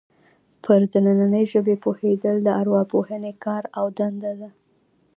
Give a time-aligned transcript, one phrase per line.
[0.63, 4.49] پر دنننۍ ژبې پوهېدل د ارواپوهنې کار او دنده ده